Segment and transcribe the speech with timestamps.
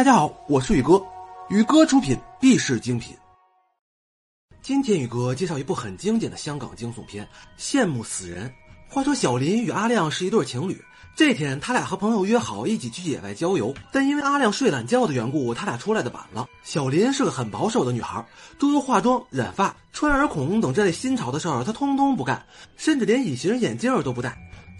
[0.00, 0.98] 大家好，我是宇哥，
[1.50, 3.14] 宇哥出品必是精品。
[4.62, 7.28] 今天宇哥介绍一部很经典的香港惊悚片
[7.62, 8.48] 《羡慕死人》。
[8.88, 10.82] 话说小林与阿亮是一对情侣，
[11.14, 16.48] 这天他俩和朋友约好一起去野外郊游，但因为阿亮睡懒觉的缘故，他俩出来的晚了。
[16.62, 18.26] 小林是个很保守的女孩，
[18.58, 22.42] 诸如化妆、染发、穿耳孔等这类新潮的事儿，她通通不干，
[22.78, 24.34] 甚至连隐形眼镜都不戴。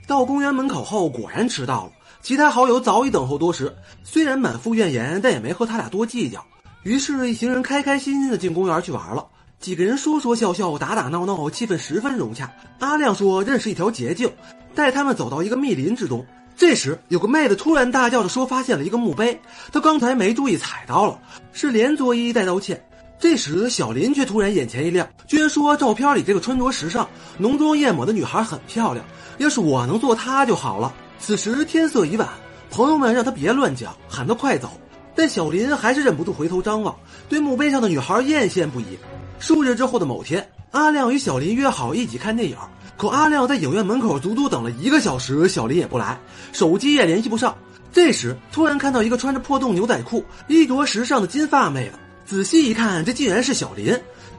[0.07, 1.93] 到公园门口后，果然迟到了。
[2.23, 3.75] 其他好友早已等候多时，
[4.05, 6.45] 虽然满腹怨言，但也没和他俩多计较。
[6.83, 9.27] 于是，一行人开开心心的进公园去玩了。
[9.59, 12.51] 几个人说说笑笑，打打闹闹，气氛十分融洽。
[12.79, 14.31] 阿亮说认识一条捷径，
[14.75, 16.25] 带他们走到一个密林之中。
[16.57, 19.41] 这时，有个妹子突然大叫着说发现了一个墓碑，
[19.73, 21.19] 她刚才没注意踩到了，
[21.53, 22.83] 是连作揖带道歉。
[23.19, 27.09] 这时，小林却突然眼前一亮，居然说照片里这个穿着时尚、
[27.39, 29.05] 浓妆艳抹的女孩很漂亮，
[29.39, 30.93] 要是我能做她就好了。
[31.21, 32.27] 此时天色已晚，
[32.71, 34.71] 朋友们让他别乱讲，喊他快走。
[35.15, 36.97] 但小林还是忍不住回头张望，
[37.29, 38.99] 对墓碑上的女孩艳羡不已。
[39.39, 42.57] 数日之后的某天，阿亮与小林约好一起看电影，
[42.97, 46.19] 可阿亮在影院门口足足等了一个小时，小林也不来，
[46.53, 47.55] 手机也联系不上。
[47.93, 53.95] 这时突然看到一个穿着破洞牛仔裤、衣着时尚的金发妹子，仔细一看，这竟然是小林。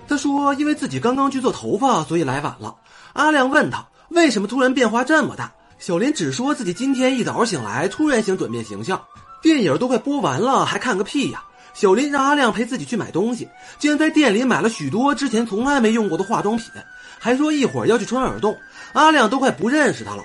[0.07, 2.75] 他说因为自己刚刚去做头发，所以来晚了。
[3.13, 5.51] 阿亮问他为什么突然变化这么大。
[5.81, 9.01] 小林只说自己今天一早醒来，突然想转变形象。
[9.41, 11.43] 电影都快播完了，还看个屁呀！
[11.73, 16.67] 小林让阿亮陪自己去买东西，竟然在店里买了许多之前从来没用过的化妆品，
[17.17, 18.55] 还说一会儿要去穿耳洞。
[18.93, 20.23] 阿亮都快不认识他了。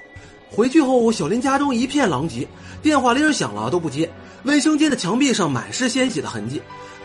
[0.51, 2.47] 回去后，小林家中一片狼藉，
[2.83, 4.13] 电话铃响了都不接，
[4.43, 6.61] 卫生间的墙壁上满是鲜血的痕迹。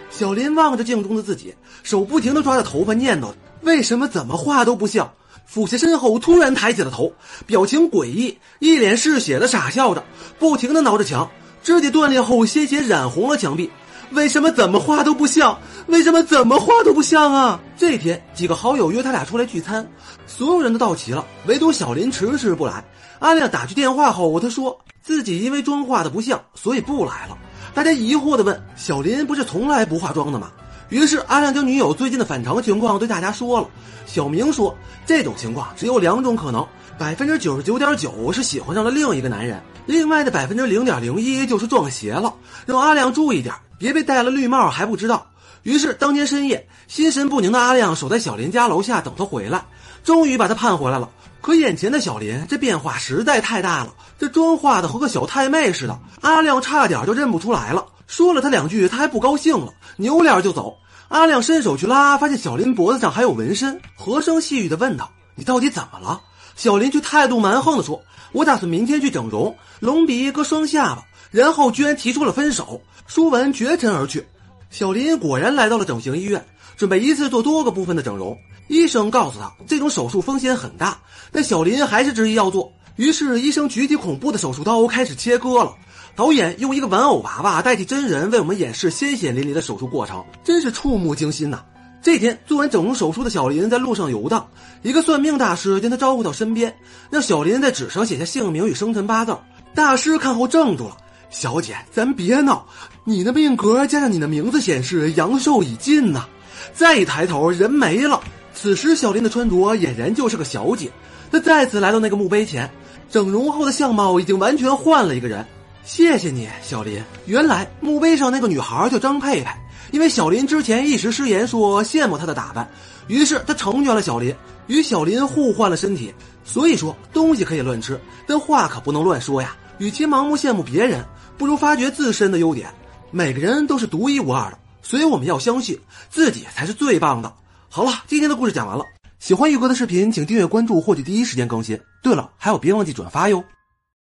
[0.10, 5.10] 小林望着镜中的自己，手不停地抓着头发，念叨：“为什么怎么画都不像？”
[5.46, 7.14] 俯下身后，突然抬起了头，
[7.46, 10.04] 表情诡异，一脸嗜血的傻笑着，
[10.40, 11.30] 不停的挠着墙，
[11.62, 13.70] 肢体断裂后，鲜血染红了墙壁。
[14.12, 15.58] 为什么怎么画都不像？
[15.88, 17.60] 为什么怎么画都不像啊？
[17.78, 19.90] 这天，几个好友约他俩出来聚餐，
[20.28, 22.84] 所有人都到齐了，唯独小林迟迟不来。
[23.20, 27.38] 阿亮打去电话后，他说自己因为妆画的不像，所以不来了。
[27.74, 30.52] 大家疑惑的问：小林不是从来不化妆的吗？
[30.92, 33.68] 于是阿亮将女友最近的反常情况对大家说了。
[34.06, 36.68] 小明说，这种情况只有两种可能：
[37.00, 42.34] 百分之九十九点九是喜欢上了另一个男人，另外的百分之零点零一就是撞邪了。
[42.66, 45.26] 让阿亮注意点，别被戴了绿帽还不知道。
[45.64, 49.64] 于是当天深夜，心神不宁的阿亮守在小林家楼下等他回来，
[50.04, 51.10] 终于把他盼回来了。
[51.40, 57.86] 可眼前的小林这变化实在太大了，这妆化的和个小太妹似的，阿亮差点就认不出来了。
[58.12, 60.78] 说了他两句，他还不高兴了，扭脸就走。
[61.08, 66.22] 阿亮伸手去拉，发现小林脖子上还有纹身，和声细语的问道：“你到底怎么了？”
[66.58, 68.02] 小林却态度蛮横的说
[68.34, 72.82] ：“我打算明天去整容，隆鼻割双下巴。”然后居然提出了分手。
[73.08, 74.28] 说完绝尘而去。
[74.70, 76.46] 小林果然来到了整形医院，
[76.76, 78.38] 准备一次做多个部分的整容。
[78.68, 81.00] 医生告诉他，这种手术风险很大，
[81.32, 82.74] 但小林还是执意要做。
[82.98, 85.74] 于是医生举起恐怖的手术刀开始切割了。
[86.16, 91.60] 导演用一个玩偶娃娃代替真人为我们演示鲜血淋漓的手术过程，真是触目惊心呐！
[92.04, 94.48] 这天做完整容手术的小林在路上游荡，
[94.82, 96.76] 一个算命大师将他招呼到身边，
[97.10, 99.38] 让小林在纸上写下姓名与生辰八字。
[99.74, 100.98] 大师看后怔住了
[101.30, 102.66] ：“小姐，咱别闹，
[103.06, 106.28] 你的命格加上你的名字显示阳寿已尽呐！”
[106.74, 108.20] 再一抬头，人没了。
[108.54, 110.92] 此时小林的穿着俨然就是个小姐。
[111.32, 112.70] 他再次来到那个墓碑前，
[113.10, 115.46] 整容后的相貌已经完全换了一个人。
[115.84, 117.04] 谢谢你，小林。
[117.26, 119.50] 原来墓碑上那个女孩叫张佩佩，
[119.92, 122.70] 因为小林之前一时失言说羡慕她的打扮，
[123.08, 124.34] 于是他成全了小林，
[124.68, 126.14] 与小林互换了身体。
[126.44, 129.56] 所以说东西可以乱吃，但话可不能乱说呀。
[129.80, 131.04] 与其盲目羡慕别人，
[131.38, 132.70] 不如发掘自身的优点。
[133.10, 137.34] 每个人都是独一无二的，所以我们要相信自己才是最棒的。
[137.70, 138.86] 好了，今天的故事讲完了。
[139.20, 141.80] 喜欢玉哥的视频，请订阅关注，获取第一时间更新。
[142.02, 143.44] 对了，还有别忘记转发哟。